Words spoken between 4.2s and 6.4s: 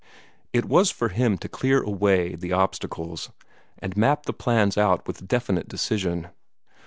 the plans out with definite decision.